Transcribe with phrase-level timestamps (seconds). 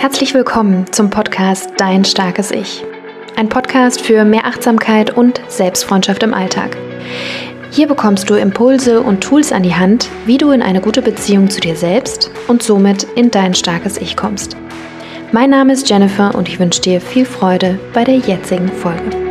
[0.00, 2.82] Herzlich willkommen zum Podcast Dein starkes Ich.
[3.36, 6.78] Ein Podcast für mehr Achtsamkeit und Selbstfreundschaft im Alltag.
[7.70, 11.50] Hier bekommst du Impulse und Tools an die Hand, wie du in eine gute Beziehung
[11.50, 14.56] zu dir selbst und somit in dein starkes Ich kommst.
[15.32, 19.29] Mein Name ist Jennifer und ich wünsche dir viel Freude bei der jetzigen Folge.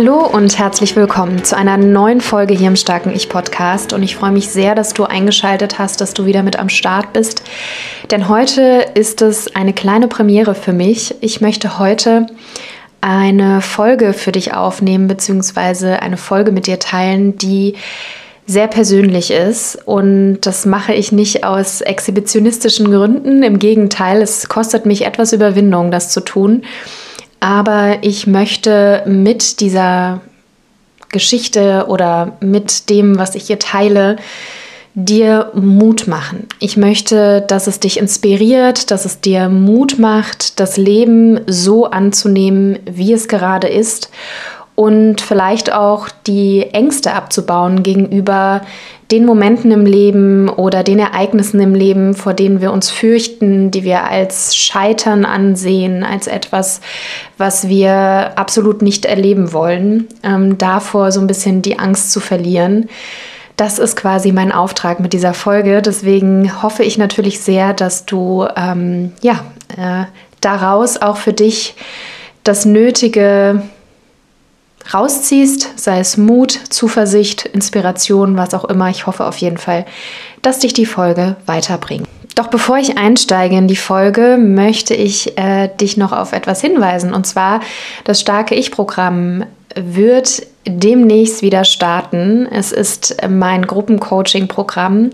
[0.00, 3.92] Hallo und herzlich willkommen zu einer neuen Folge hier im Starken Ich Podcast.
[3.92, 7.12] Und ich freue mich sehr, dass du eingeschaltet hast, dass du wieder mit am Start
[7.12, 7.42] bist.
[8.12, 11.16] Denn heute ist es eine kleine Premiere für mich.
[11.20, 12.28] Ich möchte heute
[13.00, 17.74] eine Folge für dich aufnehmen, beziehungsweise eine Folge mit dir teilen, die
[18.46, 19.80] sehr persönlich ist.
[19.84, 23.42] Und das mache ich nicht aus exhibitionistischen Gründen.
[23.42, 26.62] Im Gegenteil, es kostet mich etwas Überwindung, das zu tun.
[27.40, 30.20] Aber ich möchte mit dieser
[31.10, 34.16] Geschichte oder mit dem, was ich hier teile,
[34.94, 36.48] dir Mut machen.
[36.58, 42.80] Ich möchte, dass es dich inspiriert, dass es dir Mut macht, das Leben so anzunehmen,
[42.84, 44.10] wie es gerade ist
[44.78, 48.60] und vielleicht auch die Ängste abzubauen gegenüber
[49.10, 53.82] den Momenten im Leben oder den Ereignissen im Leben, vor denen wir uns fürchten, die
[53.82, 56.80] wir als Scheitern ansehen, als etwas,
[57.38, 62.88] was wir absolut nicht erleben wollen, ähm, davor so ein bisschen die Angst zu verlieren.
[63.56, 65.82] Das ist quasi mein Auftrag mit dieser Folge.
[65.82, 69.40] Deswegen hoffe ich natürlich sehr, dass du ähm, ja,
[69.76, 70.04] äh,
[70.40, 71.74] daraus auch für dich
[72.44, 73.60] das nötige
[74.92, 78.88] rausziehst, sei es Mut, Zuversicht, Inspiration, was auch immer.
[78.90, 79.86] Ich hoffe auf jeden Fall,
[80.42, 82.08] dass dich die Folge weiterbringt.
[82.34, 87.12] Doch bevor ich einsteige in die Folge, möchte ich äh, dich noch auf etwas hinweisen.
[87.12, 87.60] Und zwar
[88.04, 89.44] das starke Ich-Programm
[89.74, 92.46] wird demnächst wieder starten.
[92.50, 95.10] Es ist mein Gruppencoaching-Programm,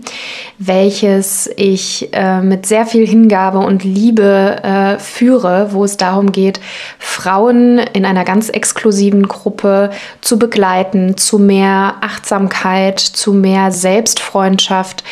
[0.57, 6.59] welches ich äh, mit sehr viel Hingabe und Liebe äh, führe, wo es darum geht,
[6.99, 15.03] Frauen in einer ganz exklusiven Gruppe zu begleiten, zu mehr Achtsamkeit, zu mehr Selbstfreundschaft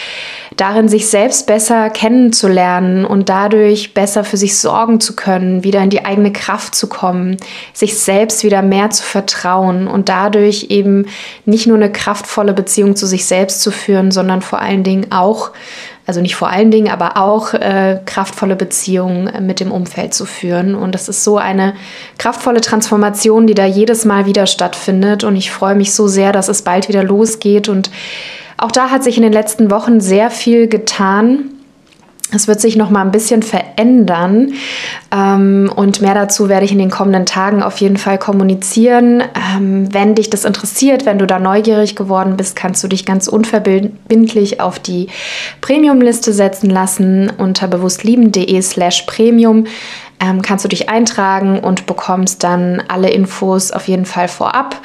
[0.57, 5.89] darin sich selbst besser kennenzulernen und dadurch besser für sich sorgen zu können, wieder in
[5.89, 7.37] die eigene Kraft zu kommen,
[7.73, 11.07] sich selbst wieder mehr zu vertrauen und dadurch eben
[11.45, 15.51] nicht nur eine kraftvolle Beziehung zu sich selbst zu führen, sondern vor allen Dingen auch
[16.05, 20.75] also nicht vor allen Dingen, aber auch äh, kraftvolle Beziehungen mit dem Umfeld zu führen.
[20.75, 21.75] Und das ist so eine
[22.17, 25.23] kraftvolle Transformation, die da jedes Mal wieder stattfindet.
[25.23, 27.89] Und ich freue mich so sehr, dass es bald wieder losgeht und
[28.63, 31.49] auch da hat sich in den letzten Wochen sehr viel getan.
[32.31, 34.53] Es wird sich noch mal ein bisschen verändern
[35.13, 39.21] ähm, und mehr dazu werde ich in den kommenden Tagen auf jeden Fall kommunizieren.
[39.55, 43.27] Ähm, wenn dich das interessiert, wenn du da neugierig geworden bist, kannst du dich ganz
[43.27, 45.07] unverbindlich auf die
[45.61, 49.65] Premium-Liste setzen lassen unter bewusstlieben.de/slash premium
[50.23, 54.77] ähm, kannst du dich eintragen und bekommst dann alle Infos auf jeden Fall vorab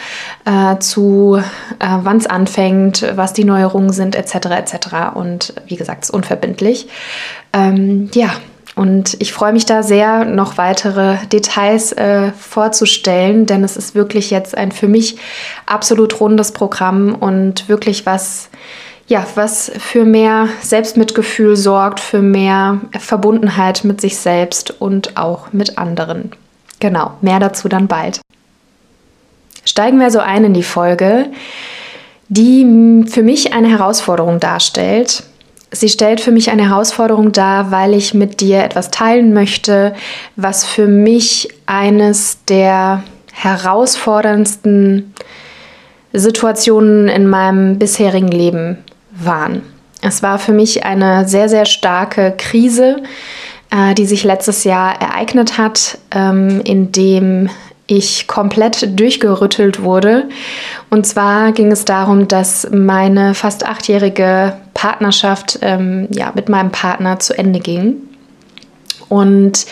[0.44, 1.40] äh, zu,
[1.78, 4.34] äh, wann es anfängt, was die Neuerungen sind, etc.
[4.50, 4.76] etc.
[5.14, 6.88] Und wie gesagt, es ist unverbindlich.
[7.52, 8.30] Ähm, ja.
[8.74, 14.30] Und ich freue mich da sehr, noch weitere Details äh, vorzustellen, denn es ist wirklich
[14.30, 15.16] jetzt ein für mich
[15.66, 18.50] absolut rundes Programm und wirklich was,
[19.08, 25.78] ja, was für mehr Selbstmitgefühl sorgt, für mehr Verbundenheit mit sich selbst und auch mit
[25.78, 26.32] anderen.
[26.78, 28.20] Genau, mehr dazu dann bald.
[29.64, 31.26] Steigen wir so ein in die Folge,
[32.28, 35.22] die für mich eine Herausforderung darstellt.
[35.70, 39.94] Sie stellt für mich eine Herausforderung dar, weil ich mit dir etwas teilen möchte,
[40.36, 43.02] was für mich eines der
[43.32, 45.14] herausforderndsten
[46.12, 48.78] Situationen in meinem bisherigen Leben
[49.18, 49.62] waren.
[50.00, 53.02] Es war für mich eine sehr, sehr starke Krise,
[53.70, 57.50] äh, die sich letztes Jahr ereignet hat, ähm, in dem
[57.88, 60.28] ich komplett durchgerüttelt wurde.
[60.90, 67.18] Und zwar ging es darum, dass meine fast achtjährige Partnerschaft ähm, ja, mit meinem Partner
[67.18, 67.96] zu Ende ging.
[69.08, 69.64] Und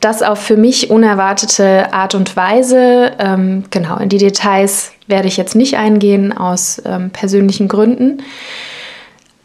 [0.00, 3.12] das auf für mich unerwartete Art und Weise.
[3.18, 8.22] Ähm, genau, in die Details werde ich jetzt nicht eingehen aus ähm, persönlichen Gründen.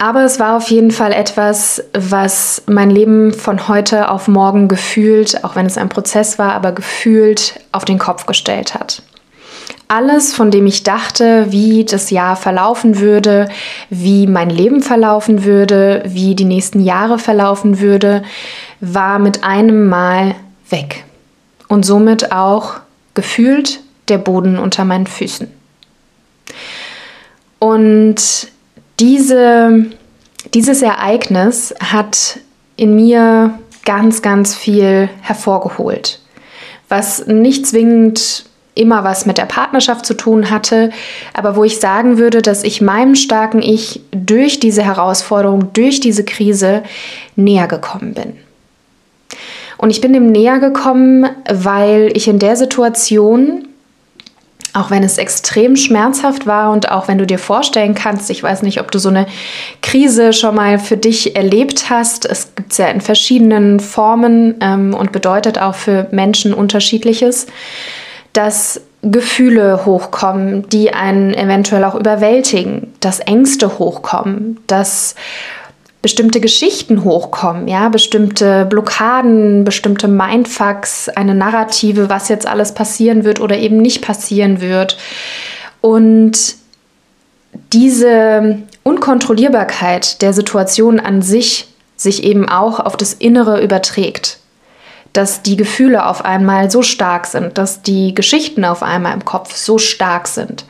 [0.02, 5.44] Aber es war auf jeden Fall etwas, was mein Leben von heute auf morgen gefühlt,
[5.44, 9.04] auch wenn es ein Prozess war, aber gefühlt auf den Kopf gestellt hat.
[9.86, 13.48] Alles, von dem ich dachte, wie das Jahr verlaufen würde,
[13.90, 18.24] wie mein Leben verlaufen würde, wie die nächsten Jahre verlaufen würde,
[18.80, 20.34] war mit einem Mal
[20.68, 21.04] weg.
[21.68, 22.80] Und somit auch
[23.14, 23.78] gefühlt
[24.08, 25.48] der Boden unter meinen Füßen.
[27.60, 28.50] Und
[29.02, 29.86] diese,
[30.54, 32.38] dieses Ereignis hat
[32.76, 36.20] in mir ganz, ganz viel hervorgeholt,
[36.88, 38.44] was nicht zwingend
[38.74, 40.90] immer was mit der Partnerschaft zu tun hatte,
[41.34, 46.24] aber wo ich sagen würde, dass ich meinem starken Ich durch diese Herausforderung, durch diese
[46.24, 46.84] Krise
[47.34, 48.34] näher gekommen bin.
[49.78, 53.66] Und ich bin dem näher gekommen, weil ich in der Situation
[54.74, 58.62] auch wenn es extrem schmerzhaft war und auch wenn du dir vorstellen kannst, ich weiß
[58.62, 59.26] nicht, ob du so eine
[59.82, 62.24] Krise schon mal für dich erlebt hast.
[62.24, 67.46] Es gibt es ja in verschiedenen Formen ähm, und bedeutet auch für Menschen unterschiedliches,
[68.32, 75.16] dass Gefühle hochkommen, die einen eventuell auch überwältigen, dass Ängste hochkommen, dass
[76.02, 83.40] bestimmte Geschichten hochkommen, ja, bestimmte Blockaden, bestimmte Mindfucks, eine Narrative, was jetzt alles passieren wird
[83.40, 84.98] oder eben nicht passieren wird.
[85.80, 86.56] Und
[87.72, 94.38] diese Unkontrollierbarkeit der Situation an sich sich eben auch auf das Innere überträgt.
[95.12, 99.54] Dass die Gefühle auf einmal so stark sind, dass die Geschichten auf einmal im Kopf
[99.54, 100.64] so stark sind,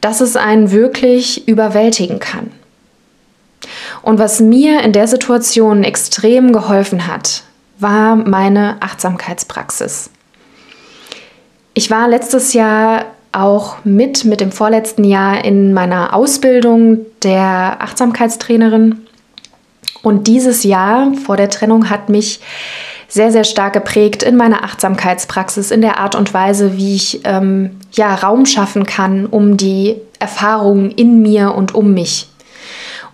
[0.00, 2.52] dass es einen wirklich überwältigen kann.
[4.02, 7.42] Und was mir in der Situation extrem geholfen hat,
[7.78, 10.10] war meine Achtsamkeitspraxis.
[11.74, 19.06] Ich war letztes Jahr auch mit, mit dem vorletzten Jahr in meiner Ausbildung der Achtsamkeitstrainerin.
[20.02, 22.40] Und dieses Jahr vor der Trennung hat mich
[23.08, 27.78] sehr, sehr stark geprägt in meiner Achtsamkeitspraxis, in der Art und Weise, wie ich ähm,
[27.92, 32.28] ja, Raum schaffen kann, um die Erfahrungen in mir und um mich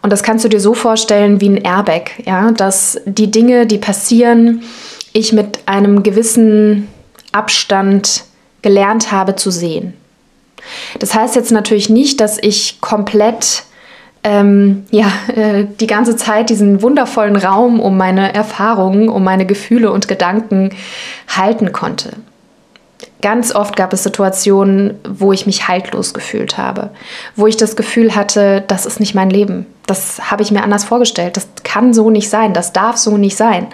[0.02, 3.78] und das kannst du dir so vorstellen wie ein Airbag, ja, dass die Dinge, die
[3.78, 4.62] passieren,
[5.12, 6.88] ich mit einem gewissen
[7.32, 8.24] Abstand
[8.62, 9.94] gelernt habe zu sehen.
[10.98, 13.64] Das heißt jetzt natürlich nicht, dass ich komplett
[14.22, 19.92] ähm, ja, äh, die ganze Zeit diesen wundervollen Raum um meine Erfahrungen, um meine Gefühle
[19.92, 20.70] und Gedanken
[21.28, 22.10] halten konnte.
[23.22, 26.90] Ganz oft gab es Situationen, wo ich mich haltlos gefühlt habe,
[27.36, 29.66] wo ich das Gefühl hatte, das ist nicht mein Leben.
[29.86, 31.36] Das habe ich mir anders vorgestellt.
[31.36, 32.54] Das kann so nicht sein.
[32.54, 33.66] Das darf so nicht sein.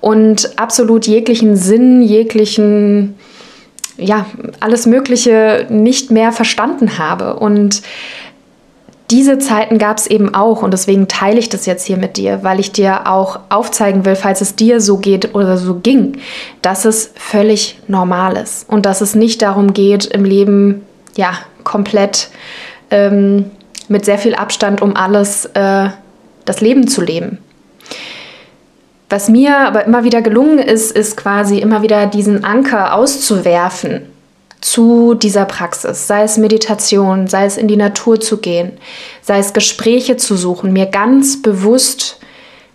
[0.00, 3.14] Und absolut jeglichen Sinn, jeglichen,
[3.96, 4.26] ja,
[4.60, 7.36] alles Mögliche nicht mehr verstanden habe.
[7.36, 7.82] Und
[9.10, 12.42] diese Zeiten gab es eben auch und deswegen teile ich das jetzt hier mit dir,
[12.42, 16.18] weil ich dir auch aufzeigen will, falls es dir so geht oder so ging,
[16.60, 20.84] dass es völlig normal ist und dass es nicht darum geht, im Leben
[21.16, 21.32] ja
[21.62, 22.30] komplett
[22.90, 23.50] ähm,
[23.88, 25.88] mit sehr viel Abstand um alles äh,
[26.44, 27.38] das Leben zu leben.
[29.08, 34.02] Was mir aber immer wieder gelungen ist, ist quasi immer wieder diesen Anker auszuwerfen
[34.66, 38.72] zu dieser Praxis, sei es Meditation, sei es in die Natur zu gehen,
[39.22, 42.18] sei es Gespräche zu suchen, mir ganz bewusst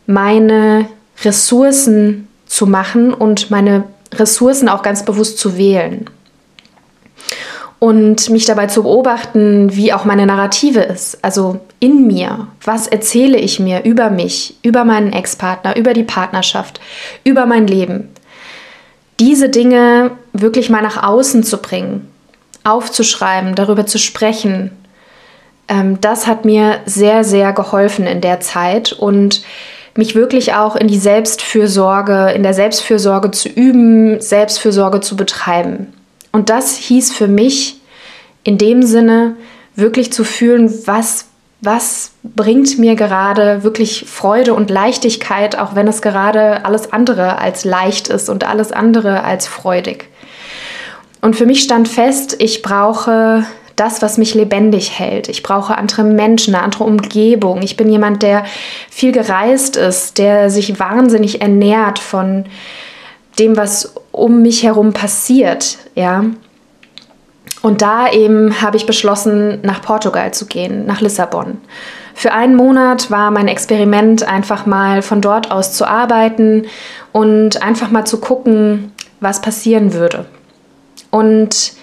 [0.05, 0.87] meine
[1.21, 3.83] Ressourcen zu machen und meine
[4.13, 6.09] Ressourcen auch ganz bewusst zu wählen.
[7.79, 12.47] Und mich dabei zu beobachten, wie auch meine Narrative ist, also in mir.
[12.63, 16.79] Was erzähle ich mir über mich, über meinen Ex-Partner, über die Partnerschaft,
[17.25, 18.07] über mein Leben?
[19.21, 22.09] Diese Dinge wirklich mal nach außen zu bringen,
[22.63, 24.71] aufzuschreiben, darüber zu sprechen,
[25.67, 29.43] ähm, das hat mir sehr, sehr geholfen in der Zeit und
[29.95, 35.93] mich wirklich auch in die Selbstfürsorge, in der Selbstfürsorge zu üben, Selbstfürsorge zu betreiben.
[36.31, 37.79] Und das hieß für mich
[38.43, 39.35] in dem Sinne
[39.75, 41.25] wirklich zu fühlen, was
[41.61, 47.63] was bringt mir gerade wirklich Freude und Leichtigkeit, auch wenn es gerade alles andere als
[47.63, 50.09] leicht ist und alles andere als freudig.
[51.21, 55.29] Und für mich stand fest, ich brauche das, was mich lebendig hält.
[55.29, 57.61] Ich brauche andere Menschen, eine andere Umgebung.
[57.61, 58.43] Ich bin jemand, der
[58.89, 62.45] viel gereist ist, der sich wahnsinnig ernährt von
[63.39, 66.25] dem, was um mich herum passiert, ja.
[67.61, 71.57] Und da eben habe ich beschlossen, nach Portugal zu gehen, nach Lissabon.
[72.15, 76.65] Für einen Monat war mein Experiment einfach mal von dort aus zu arbeiten
[77.11, 80.25] und einfach mal zu gucken, was passieren würde.
[81.11, 81.73] Und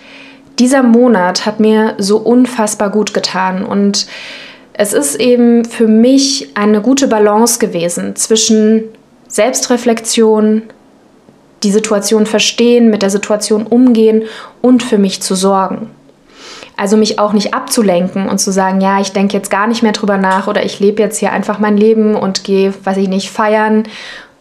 [0.59, 4.07] dieser Monat hat mir so unfassbar gut getan und
[4.73, 8.85] es ist eben für mich eine gute Balance gewesen zwischen
[9.27, 10.63] Selbstreflexion,
[11.63, 14.25] die Situation verstehen, mit der Situation umgehen
[14.63, 15.91] und für mich zu sorgen.
[16.77, 19.93] Also mich auch nicht abzulenken und zu sagen, ja, ich denke jetzt gar nicht mehr
[19.93, 23.31] drüber nach oder ich lebe jetzt hier einfach mein Leben und gehe, weiß ich nicht,
[23.31, 23.85] feiern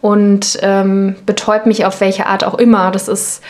[0.00, 2.92] und ähm, betäubt mich auf welche Art auch immer.
[2.92, 3.42] Das ist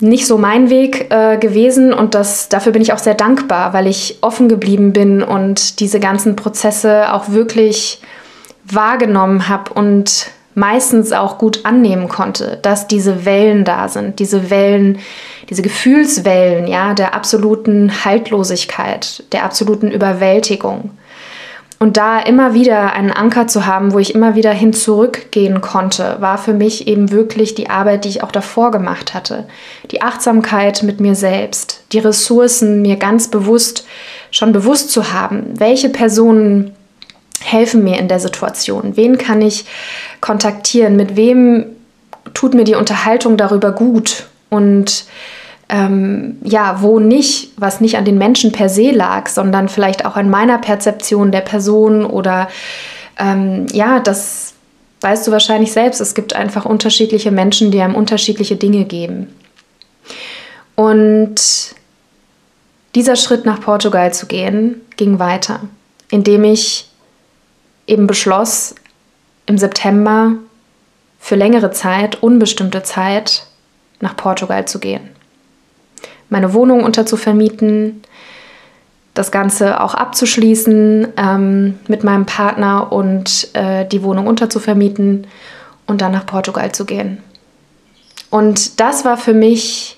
[0.00, 3.86] nicht so mein Weg äh, gewesen und das, dafür bin ich auch sehr dankbar, weil
[3.86, 8.00] ich offen geblieben bin und diese ganzen Prozesse auch wirklich
[8.64, 10.26] wahrgenommen habe und
[10.58, 14.98] meistens auch gut annehmen konnte, dass diese Wellen da sind, diese Wellen,
[15.48, 20.90] diese Gefühlswellen, ja, der absoluten Haltlosigkeit, der absoluten Überwältigung.
[21.80, 26.16] Und da immer wieder einen Anker zu haben, wo ich immer wieder hin zurückgehen konnte,
[26.18, 29.46] war für mich eben wirklich die Arbeit, die ich auch davor gemacht hatte.
[29.92, 33.86] Die Achtsamkeit mit mir selbst, die Ressourcen mir ganz bewusst,
[34.32, 36.74] schon bewusst zu haben, welche Personen
[37.40, 39.64] helfen mir in der Situation, wen kann ich
[40.20, 41.66] kontaktieren, mit wem
[42.34, 45.04] tut mir die Unterhaltung darüber gut und
[45.68, 50.16] ähm, ja, wo nicht, was nicht an den Menschen per se lag, sondern vielleicht auch
[50.16, 52.48] an meiner Perzeption der Person oder
[53.18, 54.54] ähm, ja, das
[55.00, 56.00] weißt du wahrscheinlich selbst.
[56.00, 59.28] Es gibt einfach unterschiedliche Menschen, die einem unterschiedliche Dinge geben.
[60.74, 61.74] Und
[62.94, 65.60] dieser Schritt nach Portugal zu gehen, ging weiter,
[66.10, 66.87] indem ich
[67.88, 68.74] eben beschloss,
[69.46, 70.34] im September
[71.18, 73.46] für längere Zeit, unbestimmte Zeit,
[74.00, 75.10] nach Portugal zu gehen
[76.28, 78.02] meine Wohnung unterzuvermieten,
[79.14, 85.26] das Ganze auch abzuschließen ähm, mit meinem Partner und äh, die Wohnung unterzuvermieten
[85.86, 87.18] und dann nach Portugal zu gehen.
[88.30, 89.96] Und das war für mich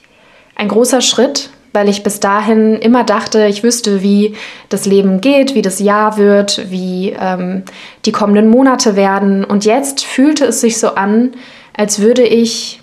[0.55, 4.35] ein großer Schritt, weil ich bis dahin immer dachte, ich wüsste, wie
[4.69, 7.63] das Leben geht, wie das Jahr wird, wie ähm,
[8.05, 9.45] die kommenden Monate werden.
[9.45, 11.33] Und jetzt fühlte es sich so an,
[11.77, 12.83] als würde ich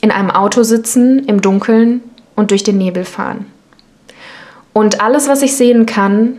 [0.00, 2.02] in einem Auto sitzen im Dunkeln
[2.34, 3.46] und durch den Nebel fahren.
[4.72, 6.38] Und alles, was ich sehen kann,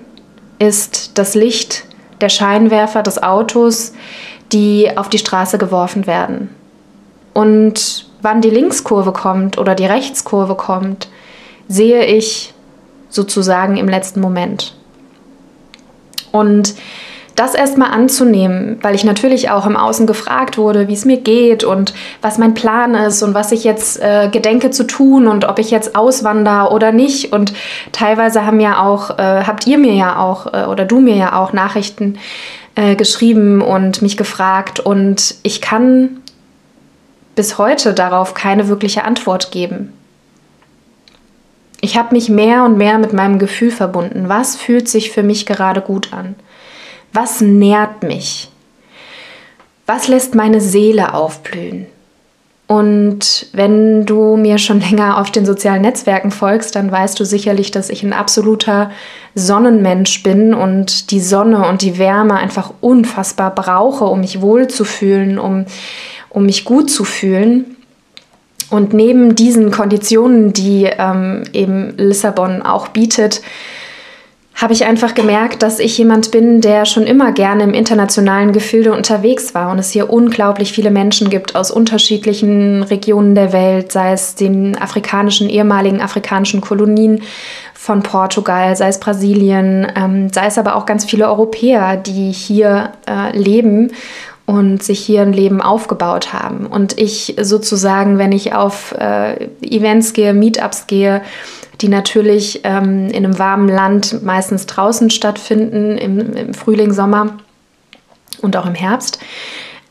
[0.60, 1.86] ist das Licht
[2.22, 3.94] der Scheinwerfer des Autos,
[4.52, 6.50] die auf die Straße geworfen werden.
[7.34, 11.10] Und wann die Linkskurve kommt oder die Rechtskurve kommt,
[11.68, 12.54] sehe ich
[13.10, 14.76] sozusagen im letzten Moment.
[16.32, 16.76] Und
[17.36, 21.66] das erstmal anzunehmen, weil ich natürlich auch im Außen gefragt wurde, wie es mir geht
[21.66, 25.60] und was mein Plan ist und was ich jetzt äh, gedenke zu tun und ob
[25.60, 27.34] ich jetzt auswandere oder nicht.
[27.34, 27.54] Und
[27.92, 31.38] teilweise haben ja auch, äh, habt ihr mir ja auch äh, oder du mir ja
[31.38, 32.20] auch Nachrichten
[32.76, 34.80] äh, geschrieben und mich gefragt.
[34.80, 36.22] Und ich kann
[37.36, 39.92] bis heute darauf keine wirkliche Antwort geben.
[41.86, 44.28] Ich habe mich mehr und mehr mit meinem Gefühl verbunden.
[44.28, 46.34] Was fühlt sich für mich gerade gut an?
[47.14, 48.50] Was nährt mich?
[49.86, 51.86] Was lässt meine Seele aufblühen?
[52.66, 57.70] Und wenn du mir schon länger auf den sozialen Netzwerken folgst, dann weißt du sicherlich,
[57.70, 58.90] dass ich ein absoluter
[59.36, 65.68] Sonnenmensch bin und die Sonne und die Wärme einfach unfassbar brauche, um mich wohlzufühlen, um,
[66.32, 67.75] um mich gut zu fühlen.
[68.70, 73.42] Und neben diesen Konditionen, die ähm, eben Lissabon auch bietet,
[74.56, 78.94] habe ich einfach gemerkt, dass ich jemand bin, der schon immer gerne im internationalen Gefilde
[78.94, 84.14] unterwegs war und es hier unglaublich viele Menschen gibt aus unterschiedlichen Regionen der Welt, sei
[84.14, 87.22] es den afrikanischen, ehemaligen afrikanischen Kolonien
[87.74, 92.94] von Portugal, sei es Brasilien, ähm, sei es aber auch ganz viele Europäer, die hier
[93.08, 93.92] äh, leben
[94.46, 96.68] und sich hier ein Leben aufgebaut haben.
[96.68, 101.22] Und ich sozusagen, wenn ich auf äh, Events gehe, Meetups gehe,
[101.82, 107.38] die natürlich ähm, in einem warmen Land meistens draußen stattfinden, im, im Frühling, Sommer
[108.42, 109.20] und auch im Herbst.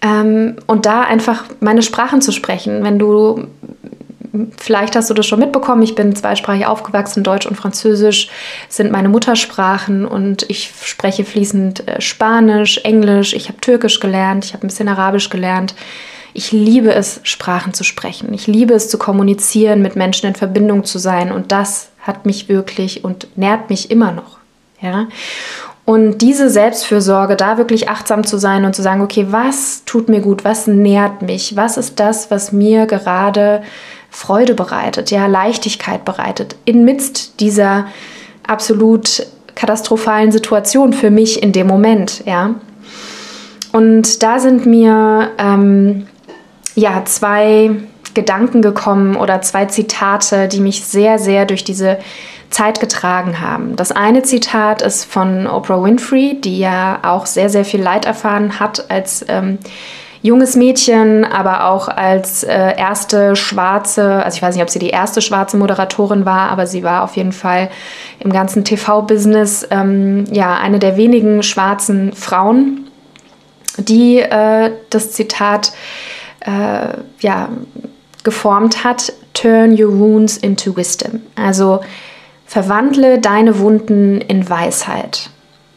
[0.00, 2.84] Ähm, und da einfach meine Sprachen zu sprechen.
[2.84, 3.46] Wenn du,
[4.58, 8.28] vielleicht hast du das schon mitbekommen, ich bin zweisprachig aufgewachsen, Deutsch und Französisch
[8.68, 14.52] sind meine Muttersprachen und ich spreche fließend äh, Spanisch, Englisch, ich habe Türkisch gelernt, ich
[14.52, 15.74] habe ein bisschen Arabisch gelernt.
[16.36, 18.34] Ich liebe es, Sprachen zu sprechen.
[18.34, 21.30] Ich liebe es zu kommunizieren, mit Menschen in Verbindung zu sein.
[21.30, 24.38] Und das hat mich wirklich und nährt mich immer noch.
[24.80, 25.06] Ja?
[25.84, 30.20] Und diese Selbstfürsorge, da wirklich achtsam zu sein und zu sagen, okay, was tut mir
[30.20, 33.62] gut, was nährt mich, was ist das, was mir gerade
[34.14, 37.88] Freude bereitet, ja, Leichtigkeit bereitet, inmitten dieser
[38.46, 42.54] absolut katastrophalen Situation für mich in dem Moment, ja.
[43.72, 46.06] Und da sind mir ähm,
[46.76, 47.70] ja, zwei
[48.14, 51.98] Gedanken gekommen oder zwei Zitate, die mich sehr, sehr durch diese
[52.50, 53.74] Zeit getragen haben.
[53.74, 58.60] Das eine Zitat ist von Oprah Winfrey, die ja auch sehr, sehr viel Leid erfahren
[58.60, 59.58] hat als ähm,
[60.24, 64.88] junges Mädchen, aber auch als äh, erste schwarze, also ich weiß nicht, ob sie die
[64.88, 67.68] erste schwarze Moderatorin war, aber sie war auf jeden Fall
[68.20, 72.88] im ganzen TV-Business ähm, ja eine der wenigen schwarzen Frauen,
[73.76, 75.72] die äh, das Zitat
[76.40, 76.88] äh,
[77.20, 77.50] ja,
[78.22, 81.20] geformt hat, turn your wounds into wisdom.
[81.36, 81.80] Also
[82.46, 85.28] verwandle deine Wunden in Weisheit.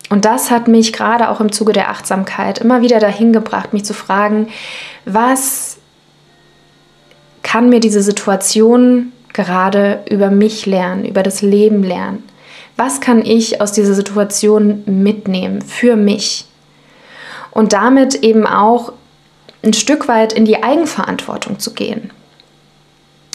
[0.10, 3.84] Und das hat mich gerade auch im Zuge der Achtsamkeit immer wieder dahin gebracht, mich
[3.84, 4.48] zu fragen,
[5.06, 5.78] was
[7.44, 12.24] kann mir diese Situation gerade über mich lernen, über das Leben lernen?
[12.76, 16.46] Was kann ich aus dieser Situation mitnehmen für mich?
[17.52, 18.94] Und damit eben auch
[19.64, 22.12] ein Stück weit in die Eigenverantwortung zu gehen.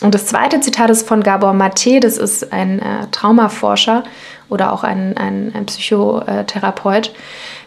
[0.02, 4.02] Und das zweite Zitat ist von Gabor Mate, das ist ein äh, Traumaforscher
[4.49, 7.14] oder auch ein, ein, ein, Psychotherapeut,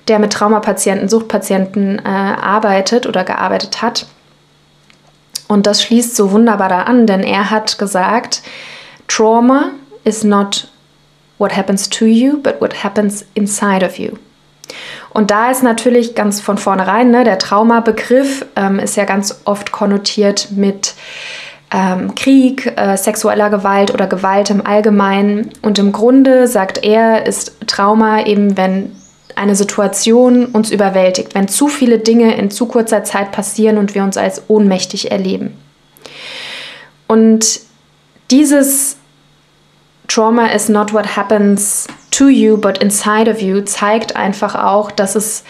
[0.09, 4.05] der mit Traumapatienten, Suchtpatienten äh, arbeitet oder gearbeitet hat.
[5.47, 8.41] Und das schließt so wunderbar da an, denn er hat gesagt,
[9.07, 9.71] Trauma
[10.03, 10.67] is not
[11.37, 14.11] what happens to you, but what happens inside of you.
[15.11, 19.71] Und da ist natürlich ganz von vornherein, ne, der Traumabegriff ähm, ist ja ganz oft
[19.71, 20.95] konnotiert mit
[21.75, 25.49] ähm, Krieg, äh, sexueller Gewalt oder Gewalt im Allgemeinen.
[25.61, 28.95] Und im Grunde, sagt er, ist Trauma eben, wenn
[29.35, 34.03] eine Situation uns überwältigt, wenn zu viele Dinge in zu kurzer Zeit passieren und wir
[34.03, 35.57] uns als ohnmächtig erleben.
[37.07, 37.59] Und
[38.31, 38.95] dieses
[40.07, 45.15] Trauma is not what happens to you, but inside of you zeigt einfach auch, dass
[45.15, 45.43] es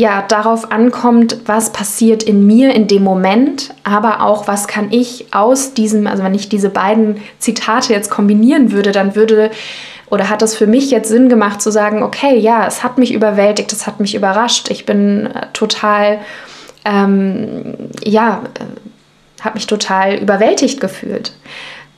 [0.00, 5.26] ja darauf ankommt, was passiert in mir in dem Moment, aber auch was kann ich
[5.32, 9.50] aus diesem, also wenn ich diese beiden Zitate jetzt kombinieren würde, dann würde
[10.08, 13.12] oder hat es für mich jetzt Sinn gemacht zu sagen, okay, ja, es hat mich
[13.12, 16.18] überwältigt, es hat mich überrascht, ich bin äh, total,
[16.86, 21.32] ähm, ja, äh, habe mich total überwältigt gefühlt.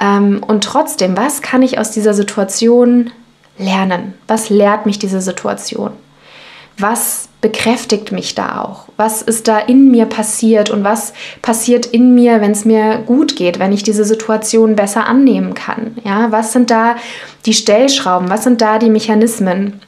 [0.00, 3.12] Ähm, und trotzdem, was kann ich aus dieser Situation
[3.58, 4.14] lernen?
[4.26, 5.92] Was lehrt mich diese Situation?
[6.76, 8.84] Was bekräftigt mich da auch?
[8.96, 13.36] Was ist da in mir passiert und was passiert in mir, wenn es mir gut
[13.36, 15.96] geht, wenn ich diese Situation besser annehmen kann?
[16.04, 16.94] Ja, was sind da
[17.44, 18.30] die Stellschrauben?
[18.30, 19.80] Was sind da die Mechanismen?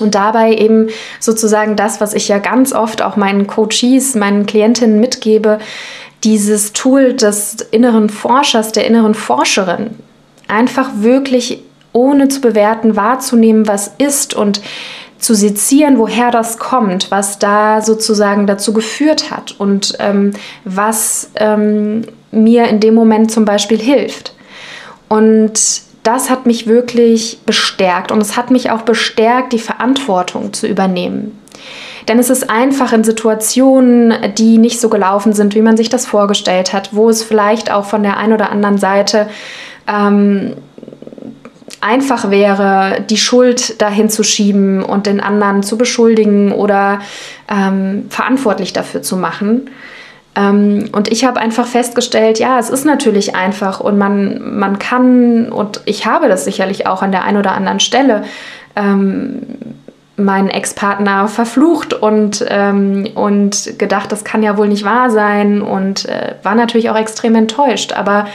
[0.00, 0.88] Und dabei eben
[1.20, 5.58] sozusagen das, was ich ja ganz oft auch meinen Coaches, meinen Klientinnen mitgebe,
[6.24, 9.90] dieses Tool des inneren Forschers, der inneren Forscherin,
[10.48, 14.60] einfach wirklich ohne zu bewerten wahrzunehmen, was ist und
[15.20, 20.32] zu sezieren, woher das kommt, was da sozusagen dazu geführt hat und ähm,
[20.64, 24.34] was ähm, mir in dem Moment zum Beispiel hilft.
[25.08, 30.66] Und das hat mich wirklich bestärkt und es hat mich auch bestärkt, die Verantwortung zu
[30.66, 31.38] übernehmen.
[32.08, 36.06] Denn es ist einfach in Situationen, die nicht so gelaufen sind, wie man sich das
[36.06, 39.28] vorgestellt hat, wo es vielleicht auch von der einen oder anderen Seite
[39.86, 40.56] ähm,
[41.80, 47.00] einfach wäre, die Schuld dahin zu schieben und den anderen zu beschuldigen oder
[47.48, 49.70] ähm, verantwortlich dafür zu machen.
[50.36, 55.50] Ähm, und ich habe einfach festgestellt, ja, es ist natürlich einfach und man, man kann,
[55.50, 58.24] und ich habe das sicherlich auch an der einen oder anderen Stelle,
[58.76, 59.42] ähm,
[60.16, 66.06] meinen Ex-Partner verflucht und, ähm, und gedacht, das kann ja wohl nicht wahr sein und
[66.08, 67.92] äh, war natürlich auch extrem enttäuscht.
[67.92, 68.26] Aber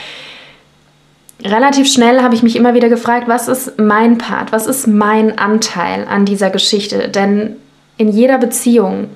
[1.44, 5.38] relativ schnell habe ich mich immer wieder gefragt, was ist mein Part, was ist mein
[5.38, 7.08] Anteil an dieser Geschichte?
[7.08, 7.56] Denn
[7.96, 9.08] in jeder Beziehung,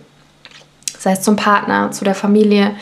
[0.99, 2.73] sei es zum Partner, zu der Familie,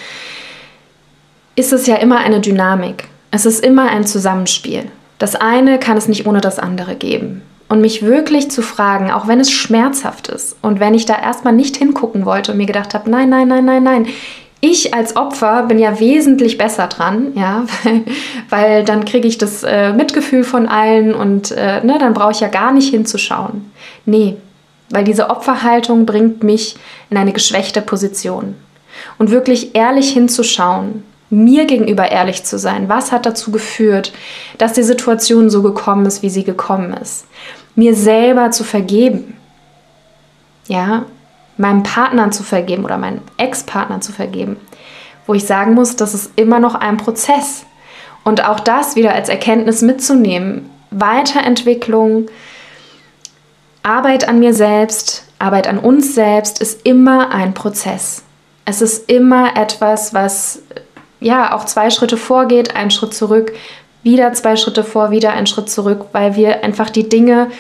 [1.57, 3.09] ist es ja immer eine Dynamik.
[3.31, 4.90] Es ist immer ein Zusammenspiel.
[5.18, 7.42] Das eine kann es nicht ohne das andere geben.
[7.68, 11.53] Und mich wirklich zu fragen, auch wenn es schmerzhaft ist und wenn ich da erstmal
[11.53, 14.07] nicht hingucken wollte und mir gedacht habe, nein, nein, nein, nein, nein,
[14.61, 18.05] ich als Opfer bin ja wesentlich besser dran, ja, weil,
[18.51, 22.40] weil dann kriege ich das äh, Mitgefühl von allen und äh, ne, dann brauche ich
[22.40, 23.71] ja gar nicht hinzuschauen.
[24.05, 24.37] Nee,
[24.90, 26.77] weil diese Opferhaltung bringt mich
[27.11, 28.57] in eine geschwächte Position.
[29.18, 34.12] Und wirklich ehrlich hinzuschauen, mir gegenüber ehrlich zu sein, was hat dazu geführt,
[34.57, 37.27] dass die Situation so gekommen ist, wie sie gekommen ist.
[37.75, 39.37] Mir selber zu vergeben.
[40.66, 41.05] Ja,
[41.59, 44.57] meinem Partner zu vergeben oder meinem Ex-Partner zu vergeben,
[45.27, 47.66] wo ich sagen muss, das ist immer noch ein Prozess.
[48.25, 50.71] Und auch das wieder als Erkenntnis mitzunehmen.
[50.90, 52.27] Weiterentwicklung,
[53.83, 58.23] Arbeit an mir selbst, Arbeit an uns selbst ist immer ein Prozess.
[58.64, 60.62] Es ist immer etwas, was
[61.21, 63.53] ja auch zwei Schritte vorgeht, einen Schritt zurück,
[64.03, 67.51] wieder zwei Schritte vor, wieder einen Schritt zurück, weil wir einfach die Dinge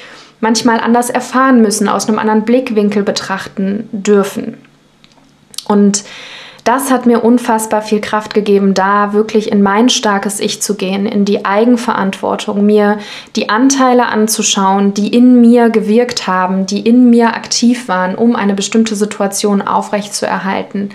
[0.40, 4.58] manchmal anders erfahren müssen, aus einem anderen Blickwinkel betrachten dürfen.
[5.66, 6.04] Und
[6.68, 11.06] das hat mir unfassbar viel Kraft gegeben, da wirklich in mein starkes Ich zu gehen,
[11.06, 12.98] in die Eigenverantwortung, mir
[13.36, 18.52] die Anteile anzuschauen, die in mir gewirkt haben, die in mir aktiv waren, um eine
[18.52, 20.90] bestimmte Situation aufrechtzuerhalten,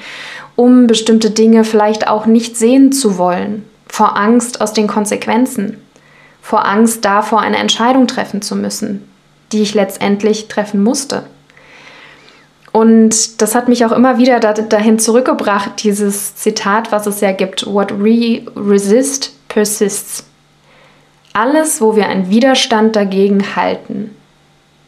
[0.56, 5.80] um bestimmte Dinge vielleicht auch nicht sehen zu wollen, vor Angst aus den Konsequenzen,
[6.40, 9.10] vor Angst davor, eine Entscheidung treffen zu müssen,
[9.54, 11.24] die ich letztendlich treffen musste.
[12.72, 17.68] Und das hat mich auch immer wieder dahin zurückgebracht, dieses Zitat, was es ja gibt,
[17.68, 20.26] What we resist persists.
[21.34, 24.16] Alles, wo wir einen Widerstand dagegen halten,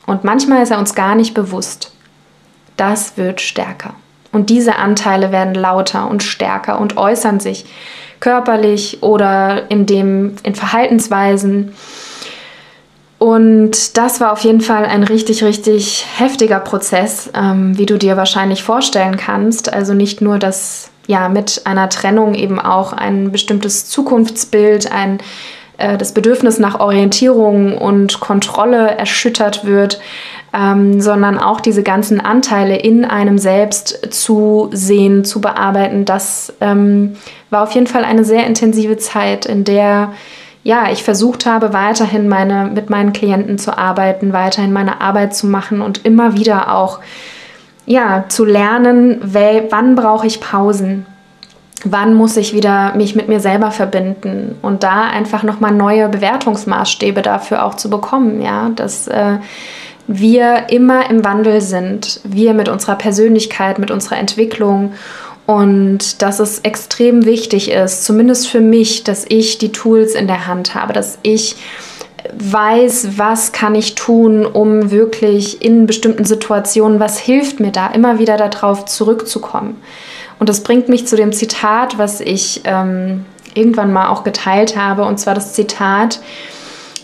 [0.07, 1.91] und manchmal ist er uns gar nicht bewusst,
[2.77, 3.95] das wird stärker.
[4.31, 7.65] Und diese Anteile werden lauter und stärker und äußern sich
[8.19, 11.73] körperlich oder in, dem, in Verhaltensweisen.
[13.17, 18.17] Und das war auf jeden Fall ein richtig, richtig heftiger Prozess, ähm, wie du dir
[18.17, 19.71] wahrscheinlich vorstellen kannst.
[19.71, 25.19] Also nicht nur, dass ja mit einer Trennung eben auch ein bestimmtes Zukunftsbild, ein
[25.77, 29.99] äh, das Bedürfnis nach Orientierung und Kontrolle erschüttert wird,
[30.53, 36.05] ähm, sondern auch diese ganzen Anteile in einem selbst zu sehen, zu bearbeiten.
[36.05, 37.15] Das ähm,
[37.49, 40.13] war auf jeden Fall eine sehr intensive Zeit, in der
[40.65, 45.45] ja, ich versucht habe, weiterhin meine, mit meinen Klienten zu arbeiten, weiterhin meine Arbeit zu
[45.45, 47.01] machen und immer wieder auch
[47.85, 51.05] ja, zu lernen, wann brauche ich Pausen,
[51.83, 54.57] wann muss ich wieder mich mit mir selber verbinden?
[54.63, 59.37] Und da einfach nochmal neue Bewertungsmaßstäbe dafür auch zu bekommen, ja, dass äh,
[60.07, 64.93] wir immer im Wandel sind, wir mit unserer Persönlichkeit, mit unserer Entwicklung
[65.45, 70.47] und dass es extrem wichtig ist, zumindest für mich, dass ich die Tools in der
[70.47, 71.55] Hand habe, dass ich
[72.33, 78.17] weiß, was kann ich tun, um wirklich in bestimmten Situationen, was hilft mir da, immer
[78.17, 79.79] wieder darauf zurückzukommen.
[80.39, 85.05] Und das bringt mich zu dem Zitat, was ich ähm, irgendwann mal auch geteilt habe,
[85.05, 86.19] und zwar das Zitat,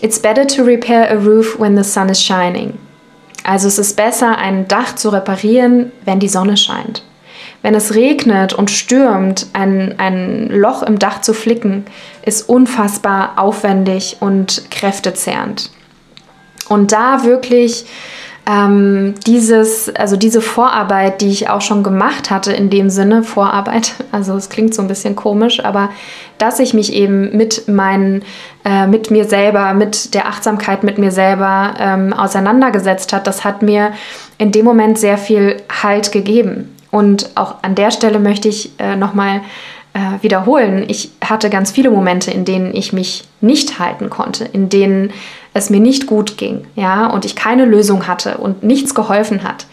[0.00, 2.76] It's better to repair a roof when the sun is shining.
[3.44, 7.04] Also es ist besser, ein Dach zu reparieren, wenn die Sonne scheint.
[7.62, 11.84] Wenn es regnet und stürmt, ein, ein Loch im Dach zu flicken,
[12.24, 15.70] ist unfassbar aufwendig und kräftezehrend.
[16.68, 17.86] Und da wirklich
[18.44, 23.94] ähm, dieses, also diese Vorarbeit, die ich auch schon gemacht hatte, in dem Sinne, Vorarbeit,
[24.12, 25.90] also es klingt so ein bisschen komisch, aber
[26.38, 28.24] dass ich mich eben mit meinen,
[28.64, 33.62] äh, mit mir selber, mit der Achtsamkeit mit mir selber ähm, auseinandergesetzt hat, das hat
[33.62, 33.92] mir
[34.38, 36.76] in dem Moment sehr viel Halt gegeben.
[36.92, 39.40] Und auch an der Stelle möchte ich äh, nochmal
[39.94, 40.84] äh, wiederholen.
[40.86, 45.10] Ich hatte ganz viele Momente, in denen ich mich nicht halten konnte, in denen
[45.54, 49.66] es mir nicht gut ging, ja, und ich keine Lösung hatte und nichts geholfen hat.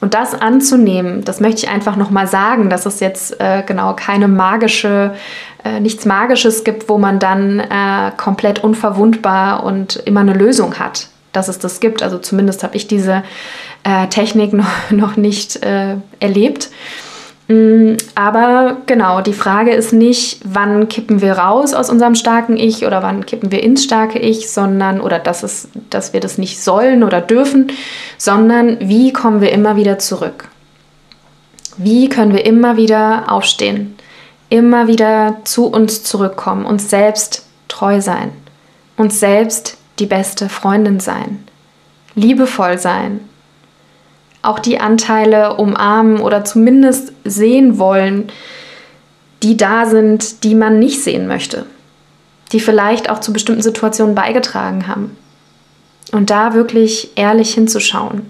[0.00, 4.28] Und das anzunehmen, das möchte ich einfach nochmal sagen, dass es jetzt äh, genau keine
[4.28, 5.14] magische,
[5.62, 11.08] äh, nichts Magisches gibt, wo man dann äh, komplett unverwundbar und immer eine Lösung hat,
[11.32, 12.02] dass es das gibt.
[12.02, 13.22] Also zumindest habe ich diese
[13.84, 16.70] äh, Technik noch, noch nicht äh, erlebt.
[17.50, 22.86] Mm, aber genau, die Frage ist nicht, wann kippen wir raus aus unserem starken Ich
[22.86, 26.62] oder wann kippen wir ins starke Ich, sondern, oder dass, es, dass wir das nicht
[26.62, 27.72] sollen oder dürfen,
[28.18, 30.48] sondern wie kommen wir immer wieder zurück?
[31.76, 33.96] Wie können wir immer wieder aufstehen?
[34.48, 38.30] Immer wieder zu uns zurückkommen, uns selbst treu sein,
[38.96, 41.44] uns selbst die beste Freundin sein,
[42.14, 43.20] liebevoll sein,
[44.42, 48.32] auch die Anteile umarmen oder zumindest sehen wollen,
[49.42, 51.66] die da sind, die man nicht sehen möchte,
[52.52, 55.16] die vielleicht auch zu bestimmten Situationen beigetragen haben.
[56.12, 58.22] Und da wirklich ehrlich hinzuschauen.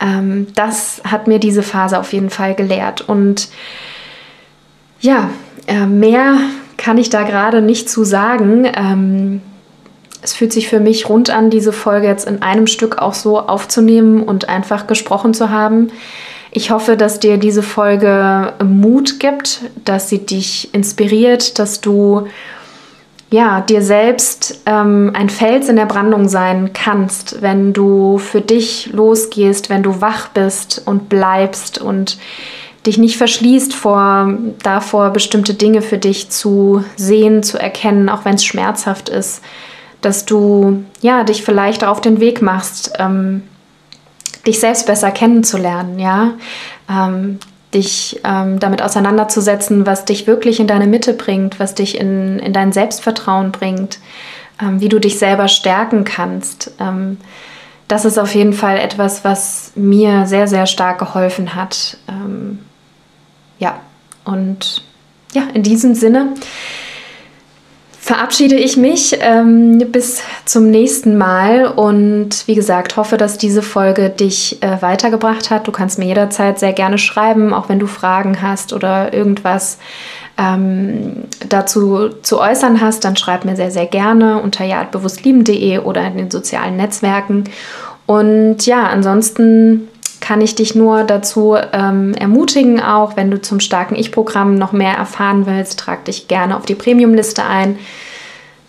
[0.00, 3.02] Ähm, das hat mir diese Phase auf jeden Fall gelehrt.
[3.02, 3.50] Und
[5.00, 5.28] ja,
[5.66, 6.38] äh, mehr
[6.78, 8.66] kann ich da gerade nicht zu sagen.
[8.74, 9.42] Ähm,
[10.22, 13.38] es fühlt sich für mich rund an, diese Folge jetzt in einem Stück auch so
[13.38, 15.90] aufzunehmen und einfach gesprochen zu haben.
[16.52, 22.26] Ich hoffe, dass dir diese Folge Mut gibt, dass sie dich inspiriert, dass du
[23.32, 28.90] ja, dir selbst ähm, ein Fels in der Brandung sein kannst, wenn du für dich
[28.92, 32.18] losgehst, wenn du wach bist und bleibst und
[32.86, 38.34] dich nicht verschließt vor davor, bestimmte Dinge für dich zu sehen, zu erkennen, auch wenn
[38.34, 39.42] es schmerzhaft ist
[40.00, 43.42] dass du ja dich vielleicht auf den Weg machst, ähm,
[44.46, 46.32] dich selbst besser kennenzulernen, ja,
[46.88, 47.38] ähm,
[47.74, 52.52] dich ähm, damit auseinanderzusetzen, was dich wirklich in deine Mitte bringt, was dich in, in
[52.52, 53.98] dein Selbstvertrauen bringt,
[54.60, 56.72] ähm, wie du dich selber stärken kannst.
[56.80, 57.18] Ähm,
[57.86, 61.96] das ist auf jeden Fall etwas, was mir sehr, sehr stark geholfen hat.
[62.08, 62.60] Ähm,
[63.58, 63.80] ja,
[64.24, 64.84] und
[65.32, 66.34] ja, in diesem Sinne
[68.10, 74.10] verabschiede ich mich ähm, bis zum nächsten Mal und wie gesagt, hoffe, dass diese Folge
[74.10, 75.68] dich äh, weitergebracht hat.
[75.68, 79.78] Du kannst mir jederzeit sehr gerne schreiben, auch wenn du Fragen hast oder irgendwas
[80.36, 86.16] ähm, dazu zu äußern hast, dann schreib mir sehr, sehr gerne unter jadbewusstlieben.de oder in
[86.16, 87.44] den sozialen Netzwerken.
[88.06, 89.86] Und ja, ansonsten
[90.20, 94.94] kann ich dich nur dazu ähm, ermutigen, auch wenn du zum starken Ich-Programm noch mehr
[94.94, 97.78] erfahren willst, trag dich gerne auf die Premium-Liste ein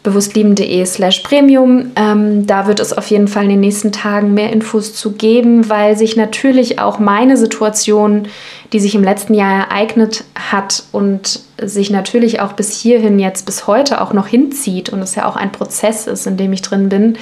[0.03, 1.91] bewusstlieben.de slash premium.
[1.95, 5.69] Ähm, da wird es auf jeden Fall in den nächsten Tagen mehr Infos zu geben,
[5.69, 8.27] weil sich natürlich auch meine Situation,
[8.73, 13.67] die sich im letzten Jahr ereignet hat und sich natürlich auch bis hierhin jetzt bis
[13.67, 16.89] heute auch noch hinzieht und es ja auch ein Prozess ist, in dem ich drin
[16.89, 17.17] bin,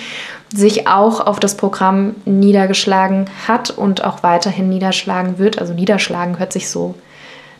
[0.53, 5.59] sich auch auf das Programm niedergeschlagen hat und auch weiterhin niederschlagen wird.
[5.59, 6.95] Also niederschlagen hört sich so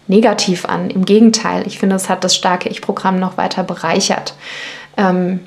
[0.08, 0.90] negativ an.
[0.90, 4.34] Im Gegenteil, ich finde, es hat das starke Ich-Programm noch weiter bereichert.
[4.98, 5.40] Ähm,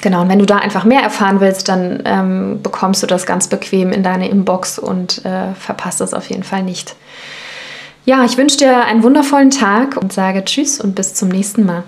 [0.00, 3.48] genau, und wenn du da einfach mehr erfahren willst, dann ähm, bekommst du das ganz
[3.48, 6.96] bequem in deine Inbox und äh, verpasst es auf jeden Fall nicht.
[8.06, 11.82] Ja, ich wünsche dir einen wundervollen Tag und sage Tschüss und bis zum nächsten Mal.